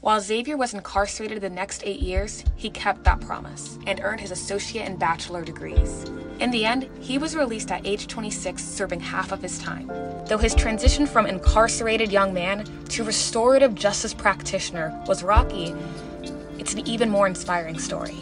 While 0.01 0.19
Xavier 0.19 0.57
was 0.57 0.73
incarcerated 0.73 1.41
the 1.41 1.49
next 1.51 1.83
eight 1.85 1.99
years, 1.99 2.43
he 2.55 2.71
kept 2.71 3.03
that 3.03 3.21
promise 3.21 3.77
and 3.85 3.99
earned 4.01 4.19
his 4.19 4.31
associate 4.31 4.87
and 4.87 4.97
bachelor 4.97 5.45
degrees. 5.45 6.05
In 6.39 6.49
the 6.49 6.65
end, 6.65 6.89
he 6.99 7.19
was 7.19 7.35
released 7.35 7.71
at 7.71 7.85
age 7.85 8.07
26, 8.07 8.63
serving 8.63 8.99
half 8.99 9.31
of 9.31 9.43
his 9.43 9.59
time. 9.59 9.85
Though 10.25 10.39
his 10.39 10.55
transition 10.55 11.05
from 11.05 11.27
incarcerated 11.27 12.11
young 12.11 12.33
man 12.33 12.65
to 12.89 13.03
restorative 13.03 13.75
justice 13.75 14.15
practitioner 14.15 14.99
was 15.05 15.21
rocky, 15.21 15.75
it's 16.57 16.73
an 16.73 16.87
even 16.87 17.11
more 17.11 17.27
inspiring 17.27 17.77
story. 17.77 18.17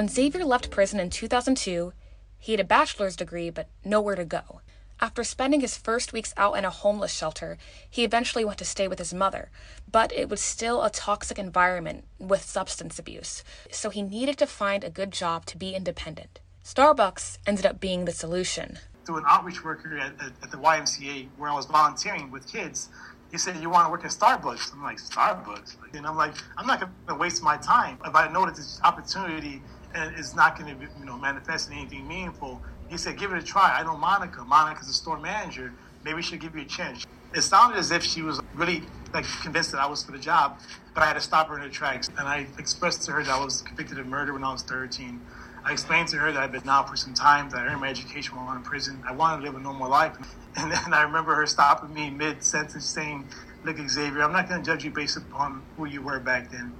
When 0.00 0.08
Xavier 0.08 0.46
left 0.46 0.70
prison 0.70 0.98
in 0.98 1.10
2002, 1.10 1.92
he 2.38 2.52
had 2.52 2.60
a 2.60 2.64
bachelor's 2.64 3.16
degree 3.16 3.50
but 3.50 3.68
nowhere 3.84 4.14
to 4.14 4.24
go. 4.24 4.62
After 4.98 5.22
spending 5.22 5.60
his 5.60 5.76
first 5.76 6.14
weeks 6.14 6.32
out 6.38 6.54
in 6.54 6.64
a 6.64 6.70
homeless 6.70 7.12
shelter, 7.12 7.58
he 7.90 8.02
eventually 8.02 8.42
went 8.42 8.56
to 8.60 8.64
stay 8.64 8.88
with 8.88 8.98
his 8.98 9.12
mother, 9.12 9.50
but 9.92 10.10
it 10.12 10.30
was 10.30 10.40
still 10.40 10.82
a 10.82 10.88
toxic 10.88 11.38
environment 11.38 12.04
with 12.18 12.40
substance 12.40 12.98
abuse, 12.98 13.44
so 13.70 13.90
he 13.90 14.00
needed 14.00 14.38
to 14.38 14.46
find 14.46 14.84
a 14.84 14.88
good 14.88 15.10
job 15.10 15.44
to 15.44 15.58
be 15.58 15.74
independent. 15.74 16.40
Starbucks 16.64 17.36
ended 17.46 17.66
up 17.66 17.78
being 17.78 18.06
the 18.06 18.12
solution. 18.12 18.78
Through 19.04 19.18
an 19.18 19.24
outreach 19.28 19.62
worker 19.62 19.98
at, 19.98 20.14
at, 20.18 20.32
at 20.42 20.50
the 20.50 20.56
YMCA 20.56 21.28
where 21.36 21.50
I 21.50 21.54
was 21.54 21.66
volunteering 21.66 22.30
with 22.30 22.50
kids, 22.50 22.88
he 23.30 23.36
said, 23.36 23.58
"You 23.58 23.68
want 23.68 23.86
to 23.86 23.90
work 23.90 24.06
at 24.06 24.12
Starbucks?" 24.12 24.72
I'm 24.72 24.82
like, 24.82 24.96
"Starbucks," 24.96 25.76
and 25.92 26.06
I'm 26.06 26.16
like, 26.16 26.34
"I'm 26.56 26.66
not 26.66 26.80
going 26.80 26.92
to 27.06 27.14
waste 27.14 27.42
my 27.42 27.58
time 27.58 27.98
if 28.04 28.14
I 28.14 28.28
know 28.32 28.46
this 28.46 28.80
opportunity 28.82 29.62
and 29.94 30.14
it's 30.16 30.34
not 30.34 30.58
going 30.58 30.78
to, 30.78 30.86
you 30.98 31.04
know, 31.04 31.18
manifest 31.18 31.70
in 31.70 31.76
anything 31.76 32.06
meaningful. 32.06 32.62
He 32.88 32.96
said, 32.96 33.18
give 33.18 33.32
it 33.32 33.38
a 33.38 33.42
try. 33.42 33.78
I 33.78 33.82
know 33.82 33.96
Monica. 33.96 34.44
Monica's 34.44 34.88
a 34.88 34.92
store 34.92 35.18
manager. 35.18 35.72
Maybe 36.04 36.22
she'll 36.22 36.38
give 36.38 36.54
you 36.54 36.62
a 36.62 36.66
chance. 36.66 37.04
It 37.34 37.42
sounded 37.42 37.78
as 37.78 37.90
if 37.90 38.02
she 38.02 38.22
was 38.22 38.40
really 38.54 38.82
like 39.14 39.24
convinced 39.42 39.72
that 39.72 39.80
I 39.80 39.86
was 39.86 40.02
for 40.04 40.12
the 40.12 40.18
job, 40.18 40.58
but 40.94 41.02
I 41.02 41.06
had 41.06 41.14
to 41.14 41.20
stop 41.20 41.48
her 41.48 41.56
in 41.56 41.62
her 41.62 41.68
tracks. 41.68 42.08
And 42.18 42.28
I 42.28 42.46
expressed 42.58 43.04
to 43.06 43.12
her 43.12 43.22
that 43.22 43.32
I 43.32 43.44
was 43.44 43.62
convicted 43.62 43.98
of 43.98 44.06
murder 44.06 44.32
when 44.32 44.44
I 44.44 44.52
was 44.52 44.62
13. 44.62 45.20
I 45.64 45.72
explained 45.72 46.08
to 46.08 46.16
her 46.16 46.32
that 46.32 46.42
I'd 46.42 46.52
been 46.52 46.68
out 46.68 46.88
for 46.88 46.96
some 46.96 47.14
time, 47.14 47.50
that 47.50 47.58
I 47.58 47.66
earned 47.66 47.80
my 47.80 47.88
education 47.88 48.36
while 48.36 48.56
in 48.56 48.62
prison. 48.62 49.02
I 49.08 49.12
wanted 49.12 49.42
to 49.42 49.50
live 49.50 49.56
a 49.56 49.60
normal 49.60 49.88
life. 49.88 50.16
And 50.56 50.72
then 50.72 50.92
I 50.92 51.02
remember 51.02 51.36
her 51.36 51.46
stopping 51.46 51.94
me 51.94 52.10
mid 52.10 52.42
sentence 52.42 52.84
saying, 52.86 53.30
Look, 53.64 53.78
Xavier, 53.88 54.22
I'm 54.22 54.32
not 54.32 54.48
going 54.48 54.60
to 54.60 54.66
judge 54.66 54.84
you 54.84 54.90
based 54.90 55.16
upon 55.16 55.62
who 55.76 55.86
you 55.86 56.02
were 56.02 56.18
back 56.18 56.50
then. 56.50 56.74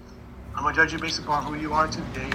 I'm 0.57 0.65
going 0.65 0.75
to 0.75 0.81
judge 0.81 0.93
you 0.93 0.99
based 0.99 1.21
upon 1.21 1.45
who 1.45 1.55
you 1.55 1.73
are 1.73 1.87
today 1.87 2.31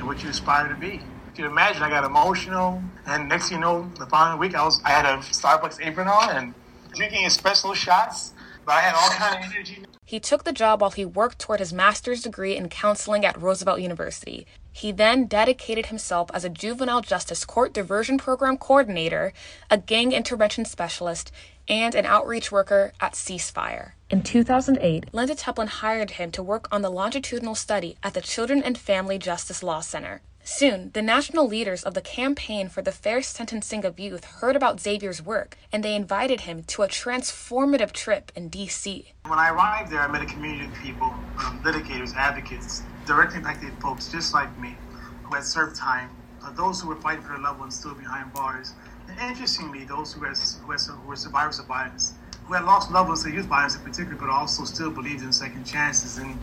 and 0.00 0.08
what 0.08 0.22
you 0.22 0.30
aspire 0.30 0.66
to 0.68 0.74
be. 0.74 1.00
If 1.32 1.38
You 1.38 1.46
imagine 1.46 1.82
I 1.82 1.90
got 1.90 2.04
emotional, 2.04 2.82
and 3.06 3.28
next 3.28 3.48
thing 3.48 3.58
you 3.58 3.60
know, 3.60 3.88
the 3.98 4.06
following 4.06 4.40
week 4.40 4.54
I 4.54 4.64
was 4.64 4.80
I 4.84 4.90
had 4.90 5.04
a 5.04 5.18
Starbucks 5.18 5.86
apron 5.86 6.08
on 6.08 6.36
and 6.36 6.54
drinking 6.94 7.24
espresso 7.26 7.74
shots, 7.74 8.32
but 8.64 8.72
I 8.72 8.80
had 8.80 8.94
all 8.94 9.10
kind 9.10 9.44
of 9.44 9.52
energy. 9.52 9.84
He 10.10 10.18
took 10.18 10.42
the 10.42 10.50
job 10.50 10.80
while 10.80 10.90
he 10.90 11.04
worked 11.04 11.38
toward 11.38 11.60
his 11.60 11.72
master's 11.72 12.24
degree 12.24 12.56
in 12.56 12.68
counseling 12.68 13.24
at 13.24 13.40
Roosevelt 13.40 13.78
University. 13.80 14.44
He 14.72 14.90
then 14.90 15.26
dedicated 15.26 15.86
himself 15.86 16.32
as 16.34 16.44
a 16.44 16.48
juvenile 16.48 17.00
justice 17.00 17.44
court 17.44 17.72
diversion 17.72 18.18
program 18.18 18.58
coordinator, 18.58 19.32
a 19.70 19.78
gang 19.78 20.10
intervention 20.10 20.64
specialist, 20.64 21.30
and 21.68 21.94
an 21.94 22.06
outreach 22.06 22.50
worker 22.50 22.92
at 23.00 23.12
Ceasefire. 23.12 23.92
In 24.10 24.24
2008, 24.24 25.14
Linda 25.14 25.36
Teplin 25.36 25.68
hired 25.68 26.10
him 26.10 26.32
to 26.32 26.42
work 26.42 26.66
on 26.72 26.82
the 26.82 26.90
longitudinal 26.90 27.54
study 27.54 27.96
at 28.02 28.12
the 28.12 28.20
Children 28.20 28.64
and 28.64 28.76
Family 28.76 29.16
Justice 29.16 29.62
Law 29.62 29.78
Center. 29.78 30.22
Soon, 30.42 30.90
the 30.94 31.02
national 31.02 31.46
leaders 31.46 31.82
of 31.84 31.94
the 31.94 32.00
Campaign 32.00 32.68
for 32.68 32.80
the 32.80 32.92
Fair 32.92 33.20
Sentencing 33.20 33.84
of 33.84 34.00
Youth 34.00 34.24
heard 34.24 34.56
about 34.56 34.80
Xavier's 34.80 35.22
work, 35.22 35.58
and 35.70 35.84
they 35.84 35.94
invited 35.94 36.42
him 36.42 36.62
to 36.64 36.82
a 36.82 36.88
transformative 36.88 37.92
trip 37.92 38.32
in 38.34 38.48
D.C. 38.48 39.12
When 39.26 39.38
I 39.38 39.50
arrived 39.50 39.90
there, 39.92 40.00
I 40.00 40.08
met 40.08 40.22
a 40.22 40.26
community 40.26 40.64
of 40.64 40.74
people, 40.82 41.08
um, 41.38 41.60
litigators, 41.62 42.14
advocates, 42.16 42.82
directly 43.06 43.38
impacted 43.38 43.72
folks 43.80 44.08
just 44.10 44.32
like 44.32 44.58
me, 44.58 44.76
who 45.24 45.34
had 45.34 45.44
served 45.44 45.76
time, 45.76 46.10
those 46.56 46.80
who 46.80 46.88
were 46.88 46.96
fighting 46.96 47.22
for 47.22 47.28
their 47.28 47.38
loved 47.38 47.60
ones 47.60 47.76
still 47.76 47.94
behind 47.94 48.32
bars, 48.32 48.72
and 49.08 49.18
interestingly, 49.20 49.84
those 49.84 50.12
who, 50.14 50.24
had, 50.24 50.36
who, 50.64 50.72
had, 50.72 50.80
who 50.80 51.08
were 51.08 51.16
survivors 51.16 51.58
of 51.58 51.66
violence, 51.66 52.14
who 52.46 52.54
had 52.54 52.64
lost 52.64 52.90
loved 52.90 53.08
ones 53.08 53.22
to 53.24 53.30
youth 53.30 53.46
violence 53.46 53.76
in 53.76 53.82
particular, 53.82 54.16
but 54.16 54.30
also 54.30 54.64
still 54.64 54.90
believed 54.90 55.22
in 55.22 55.32
second 55.32 55.64
chances. 55.64 56.18
And 56.18 56.38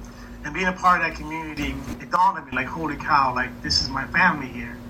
and 0.46 0.54
being 0.54 0.68
a 0.68 0.74
part 0.74 1.02
of 1.02 1.08
that 1.08 1.18
community, 1.18 1.84
it 2.00 2.12
dawned 2.12 2.38
on 2.40 2.46
me 2.46 2.52
like, 2.54 2.68
holy 2.68 2.98
cow, 2.98 3.34
like 3.36 3.62
this 3.62 3.82
is 3.82 3.90
my 3.90 4.08
family 4.08 4.48
here. 4.50 4.82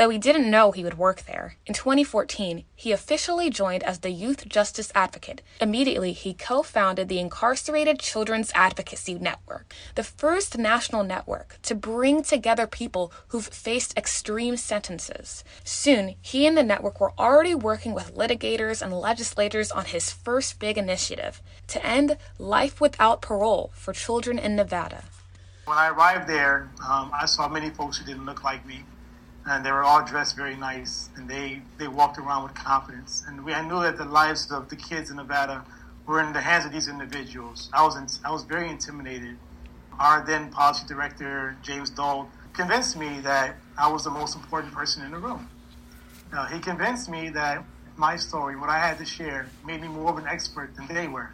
Though 0.00 0.08
he 0.08 0.16
didn't 0.16 0.50
know 0.50 0.72
he 0.72 0.82
would 0.82 0.96
work 0.96 1.26
there, 1.26 1.56
in 1.66 1.74
2014, 1.74 2.64
he 2.74 2.90
officially 2.90 3.50
joined 3.50 3.82
as 3.82 3.98
the 3.98 4.08
Youth 4.08 4.48
Justice 4.48 4.90
Advocate. 4.94 5.42
Immediately, 5.60 6.14
he 6.14 6.32
co 6.32 6.62
founded 6.62 7.10
the 7.10 7.18
Incarcerated 7.18 7.98
Children's 7.98 8.50
Advocacy 8.54 9.12
Network, 9.12 9.74
the 9.96 10.02
first 10.02 10.56
national 10.56 11.04
network 11.04 11.58
to 11.64 11.74
bring 11.74 12.22
together 12.22 12.66
people 12.66 13.12
who've 13.28 13.46
faced 13.46 13.94
extreme 13.94 14.56
sentences. 14.56 15.44
Soon, 15.64 16.14
he 16.22 16.46
and 16.46 16.56
the 16.56 16.62
network 16.62 16.98
were 16.98 17.12
already 17.18 17.54
working 17.54 17.92
with 17.92 18.16
litigators 18.16 18.80
and 18.80 18.94
legislators 18.94 19.70
on 19.70 19.84
his 19.84 20.10
first 20.10 20.58
big 20.58 20.78
initiative 20.78 21.42
to 21.66 21.84
end 21.84 22.16
life 22.38 22.80
without 22.80 23.20
parole 23.20 23.70
for 23.74 23.92
children 23.92 24.38
in 24.38 24.56
Nevada. 24.56 25.04
When 25.66 25.76
I 25.76 25.90
arrived 25.90 26.26
there, 26.26 26.70
um, 26.88 27.10
I 27.12 27.26
saw 27.26 27.50
many 27.50 27.68
folks 27.68 27.98
who 27.98 28.06
didn't 28.06 28.24
look 28.24 28.42
like 28.42 28.64
me 28.64 28.82
and 29.46 29.64
they 29.64 29.72
were 29.72 29.82
all 29.82 30.04
dressed 30.04 30.36
very 30.36 30.56
nice, 30.56 31.08
and 31.16 31.28
they, 31.28 31.62
they 31.78 31.88
walked 31.88 32.18
around 32.18 32.42
with 32.44 32.54
confidence. 32.54 33.24
And 33.26 33.44
we, 33.44 33.52
I 33.52 33.66
knew 33.66 33.80
that 33.82 33.96
the 33.96 34.04
lives 34.04 34.50
of 34.50 34.68
the 34.68 34.76
kids 34.76 35.10
in 35.10 35.16
Nevada 35.16 35.64
were 36.06 36.20
in 36.20 36.32
the 36.32 36.40
hands 36.40 36.66
of 36.66 36.72
these 36.72 36.88
individuals. 36.88 37.70
I 37.72 37.84
was 37.84 37.96
in, 37.96 38.06
I 38.24 38.32
was 38.32 38.44
very 38.44 38.68
intimidated. 38.68 39.36
Our 39.98 40.24
then 40.24 40.50
policy 40.50 40.86
director 40.86 41.56
James 41.62 41.90
Dold 41.90 42.26
convinced 42.52 42.96
me 42.96 43.20
that 43.20 43.56
I 43.78 43.90
was 43.90 44.04
the 44.04 44.10
most 44.10 44.34
important 44.36 44.74
person 44.74 45.04
in 45.04 45.12
the 45.12 45.18
room. 45.18 45.48
Now, 46.32 46.44
he 46.44 46.60
convinced 46.60 47.08
me 47.08 47.30
that 47.30 47.64
my 47.96 48.16
story, 48.16 48.56
what 48.56 48.70
I 48.70 48.78
had 48.78 48.98
to 48.98 49.04
share, 49.04 49.48
made 49.66 49.80
me 49.80 49.88
more 49.88 50.10
of 50.10 50.18
an 50.18 50.26
expert 50.26 50.74
than 50.76 50.86
they 50.86 51.08
were. 51.08 51.30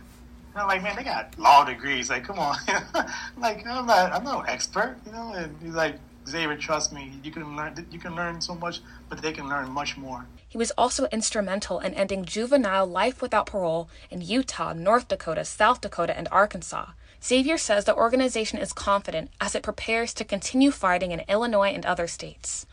And 0.52 0.62
I'm 0.62 0.68
like, 0.68 0.82
man, 0.82 0.96
they 0.96 1.04
got 1.04 1.38
law 1.38 1.64
degrees. 1.64 2.08
Like, 2.08 2.24
come 2.24 2.38
on. 2.38 2.56
like, 3.38 3.66
I'm 3.66 3.86
not, 3.86 4.12
I'm 4.12 4.24
no 4.24 4.40
expert, 4.40 4.96
you 5.04 5.12
know. 5.12 5.32
And 5.34 5.54
he's 5.62 5.74
like, 5.74 5.96
Xavier, 6.28 6.56
trust 6.56 6.92
me, 6.92 7.12
you 7.22 7.30
can 7.30 7.56
learn 7.56 7.86
you 7.90 7.98
can 7.98 8.16
learn 8.16 8.40
so 8.40 8.54
much, 8.54 8.80
but 9.08 9.22
they 9.22 9.32
can 9.32 9.48
learn 9.48 9.70
much 9.70 9.96
more. 9.96 10.26
He 10.48 10.58
was 10.58 10.72
also 10.72 11.06
instrumental 11.06 11.78
in 11.78 11.94
ending 11.94 12.24
juvenile 12.24 12.86
life 12.86 13.22
without 13.22 13.46
parole 13.46 13.88
in 14.10 14.20
Utah, 14.20 14.72
North 14.72 15.06
Dakota, 15.06 15.44
South 15.44 15.80
Dakota, 15.80 16.16
and 16.18 16.26
Arkansas. 16.32 16.90
Xavier 17.22 17.58
says 17.58 17.84
the 17.84 17.94
organization 17.94 18.58
is 18.58 18.72
confident 18.72 19.30
as 19.40 19.54
it 19.54 19.62
prepares 19.62 20.12
to 20.14 20.24
continue 20.24 20.70
fighting 20.70 21.12
in 21.12 21.22
Illinois 21.28 21.72
and 21.72 21.86
other 21.86 22.06
states. 22.06 22.66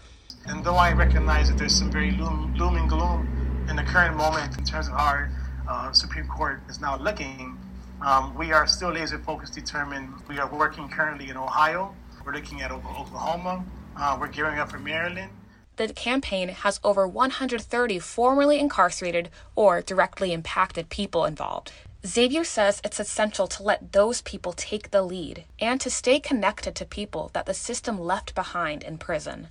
And 0.45 0.63
though 0.63 0.75
I 0.75 0.91
recognize 0.91 1.49
that 1.49 1.57
there's 1.57 1.77
some 1.77 1.91
very 1.91 2.11
loom, 2.11 2.55
looming 2.57 2.87
gloom 2.87 3.65
in 3.69 3.75
the 3.75 3.83
current 3.83 4.17
moment 4.17 4.57
in 4.57 4.65
terms 4.65 4.87
of 4.87 4.95
our 4.95 5.31
uh, 5.69 5.91
Supreme 5.91 6.27
Court 6.27 6.61
is 6.69 6.81
now 6.81 6.97
looking, 6.97 7.57
um, 8.01 8.35
we 8.35 8.51
are 8.51 8.67
still 8.67 8.91
laser 8.91 9.19
focused, 9.19 9.53
determined. 9.53 10.09
We 10.27 10.39
are 10.39 10.51
working 10.51 10.89
currently 10.89 11.29
in 11.29 11.37
Ohio 11.37 11.95
we're 12.25 12.33
looking 12.33 12.61
at 12.61 12.71
Oklahoma. 12.71 13.65
Uh, 13.95 14.17
we're 14.19 14.27
gearing 14.27 14.59
up 14.59 14.71
for 14.71 14.79
Maryland. 14.79 15.31
The 15.75 15.89
campaign 15.89 16.49
has 16.49 16.79
over 16.83 17.07
130 17.07 17.99
formerly 17.99 18.59
incarcerated 18.59 19.29
or 19.55 19.81
directly 19.81 20.31
impacted 20.31 20.89
people 20.89 21.25
involved. 21.25 21.71
Xavier 22.05 22.43
says 22.43 22.81
it's 22.83 22.99
essential 22.99 23.47
to 23.47 23.63
let 23.63 23.93
those 23.93 24.21
people 24.21 24.53
take 24.53 24.91
the 24.91 25.01
lead 25.01 25.45
and 25.59 25.79
to 25.81 25.89
stay 25.89 26.19
connected 26.19 26.75
to 26.75 26.85
people 26.85 27.31
that 27.33 27.45
the 27.45 27.53
system 27.53 27.99
left 27.99 28.35
behind 28.35 28.83
in 28.83 28.97
prison. 28.97 29.47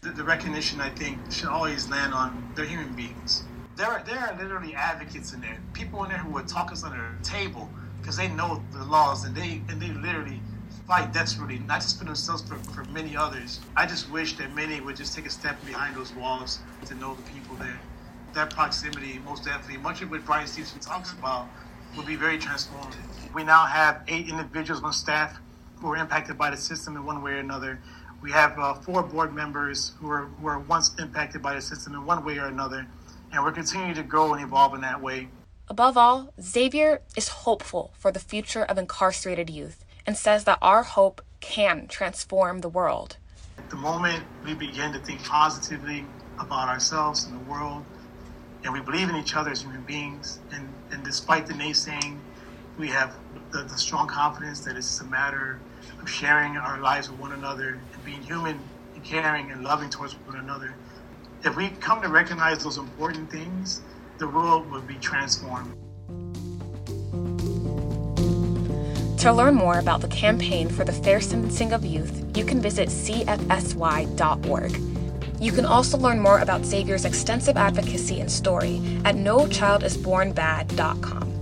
The, 0.00 0.10
the 0.10 0.24
recognition, 0.24 0.80
I 0.80 0.90
think, 0.90 1.18
should 1.30 1.48
always 1.48 1.88
land 1.88 2.14
on 2.14 2.52
they're 2.56 2.64
human 2.64 2.94
beings. 2.94 3.44
There 3.76 3.86
are, 3.86 4.02
there 4.02 4.18
are 4.18 4.36
literally 4.42 4.74
advocates 4.74 5.32
in 5.34 5.40
there, 5.40 5.58
people 5.74 6.02
in 6.04 6.10
there 6.10 6.18
who 6.18 6.30
would 6.32 6.48
talk 6.48 6.72
us 6.72 6.82
under 6.82 7.14
the 7.18 7.24
table 7.24 7.68
because 8.00 8.16
they 8.16 8.28
know 8.28 8.62
the 8.72 8.84
laws 8.84 9.24
and 9.24 9.36
they 9.36 9.62
and 9.68 9.80
they 9.80 9.88
literally 9.88 10.40
fight 10.90 11.12
desperately, 11.12 11.60
not 11.68 11.80
just 11.80 12.00
for 12.00 12.04
themselves, 12.04 12.42
but 12.42 12.58
for 12.74 12.82
many 12.86 13.16
others. 13.16 13.60
I 13.76 13.86
just 13.86 14.10
wish 14.10 14.36
that 14.38 14.52
many 14.56 14.80
would 14.80 14.96
just 14.96 15.14
take 15.14 15.24
a 15.24 15.30
step 15.30 15.64
behind 15.64 15.94
those 15.94 16.12
walls 16.14 16.58
to 16.86 16.96
know 16.96 17.14
the 17.14 17.22
people 17.30 17.54
there. 17.54 17.78
That 18.34 18.50
proximity, 18.50 19.20
most 19.24 19.44
definitely, 19.44 19.76
much 19.76 20.02
of 20.02 20.10
what 20.10 20.24
Bryan 20.24 20.48
Stevenson 20.48 20.80
talks 20.80 21.12
about 21.12 21.46
will 21.96 22.02
be 22.02 22.16
very 22.16 22.38
transformative. 22.38 23.06
We 23.32 23.44
now 23.44 23.66
have 23.66 24.02
eight 24.08 24.28
individuals 24.28 24.82
on 24.82 24.92
staff 24.92 25.38
who 25.76 25.92
are 25.92 25.96
impacted 25.96 26.36
by 26.36 26.50
the 26.50 26.56
system 26.56 26.96
in 26.96 27.06
one 27.06 27.22
way 27.22 27.34
or 27.34 27.38
another. 27.38 27.78
We 28.20 28.32
have 28.32 28.58
uh, 28.58 28.74
four 28.74 29.04
board 29.04 29.32
members 29.32 29.92
who 30.00 30.10
are, 30.10 30.26
who 30.40 30.48
are 30.48 30.58
once 30.58 30.96
impacted 30.98 31.40
by 31.40 31.54
the 31.54 31.60
system 31.60 31.94
in 31.94 32.04
one 32.04 32.24
way 32.24 32.38
or 32.38 32.46
another, 32.46 32.84
and 33.32 33.44
we're 33.44 33.52
continuing 33.52 33.94
to 33.94 34.02
grow 34.02 34.34
and 34.34 34.42
evolve 34.42 34.74
in 34.74 34.80
that 34.80 35.00
way. 35.00 35.28
Above 35.68 35.96
all, 35.96 36.32
Xavier 36.42 37.00
is 37.16 37.28
hopeful 37.28 37.92
for 37.96 38.10
the 38.10 38.18
future 38.18 38.64
of 38.64 38.76
incarcerated 38.76 39.48
youth 39.48 39.84
and 40.10 40.18
says 40.18 40.42
that 40.42 40.58
our 40.60 40.82
hope 40.82 41.22
can 41.38 41.86
transform 41.86 42.62
the 42.62 42.68
world. 42.68 43.16
The 43.68 43.76
moment 43.76 44.24
we 44.44 44.54
begin 44.54 44.92
to 44.92 44.98
think 44.98 45.22
positively 45.22 46.04
about 46.40 46.68
ourselves 46.68 47.26
and 47.26 47.36
the 47.36 47.48
world, 47.48 47.84
and 48.64 48.72
we 48.72 48.80
believe 48.80 49.08
in 49.08 49.14
each 49.14 49.36
other 49.36 49.52
as 49.52 49.62
human 49.62 49.82
beings, 49.82 50.40
and, 50.50 50.68
and 50.90 51.04
despite 51.04 51.46
the 51.46 51.52
naysaying, 51.52 52.18
we 52.76 52.88
have 52.88 53.14
the, 53.52 53.62
the 53.62 53.78
strong 53.78 54.08
confidence 54.08 54.58
that 54.64 54.76
it's 54.76 55.00
a 55.00 55.04
matter 55.04 55.60
of 56.02 56.10
sharing 56.10 56.56
our 56.56 56.80
lives 56.80 57.08
with 57.08 57.20
one 57.20 57.30
another 57.30 57.78
and 57.94 58.04
being 58.04 58.20
human 58.20 58.58
and 58.96 59.04
caring 59.04 59.52
and 59.52 59.62
loving 59.62 59.90
towards 59.90 60.14
one 60.26 60.40
another. 60.40 60.74
If 61.44 61.56
we 61.56 61.68
come 61.68 62.02
to 62.02 62.08
recognize 62.08 62.64
those 62.64 62.78
important 62.78 63.30
things, 63.30 63.80
the 64.18 64.26
world 64.26 64.68
will 64.72 64.82
be 64.82 64.96
transformed. 64.96 65.72
To 69.20 69.32
learn 69.32 69.54
more 69.54 69.78
about 69.78 70.00
the 70.00 70.08
campaign 70.08 70.68
for 70.70 70.82
the 70.82 70.94
fair 70.94 71.20
sentencing 71.20 71.74
of 71.74 71.84
youth, 71.84 72.24
you 72.34 72.42
can 72.42 72.58
visit 72.58 72.88
cfsy.org. 72.88 74.80
You 75.38 75.52
can 75.52 75.66
also 75.66 75.98
learn 75.98 76.20
more 76.20 76.38
about 76.38 76.64
Xavier's 76.64 77.04
extensive 77.04 77.58
advocacy 77.58 78.20
and 78.20 78.32
story 78.32 78.76
at 79.04 79.16
nochildisbornbad.com. 79.16 81.32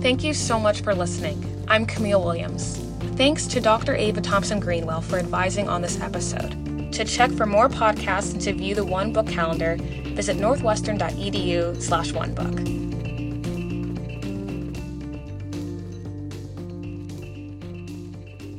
Thank 0.00 0.22
you 0.22 0.32
so 0.32 0.60
much 0.60 0.82
for 0.82 0.94
listening. 0.94 1.44
I'm 1.66 1.86
Camille 1.86 2.22
Williams. 2.22 2.78
Thanks 3.16 3.48
to 3.48 3.60
Dr. 3.60 3.96
Ava 3.96 4.20
Thompson 4.20 4.60
Greenwell 4.60 5.00
for 5.00 5.18
advising 5.18 5.68
on 5.68 5.82
this 5.82 6.00
episode. 6.00 6.92
To 6.92 7.04
check 7.04 7.32
for 7.32 7.46
more 7.46 7.68
podcasts 7.68 8.32
and 8.32 8.40
to 8.42 8.52
view 8.52 8.76
the 8.76 8.84
One 8.84 9.12
Book 9.12 9.26
calendar, 9.26 9.76
visit 10.14 10.36
northwestern.edu 10.36 11.82
slash 11.82 12.12
one 12.12 12.32
book. 12.32 12.83